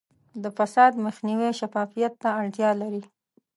[0.43, 3.03] د فساد مخنیوی شفافیت ته اړتیا لري.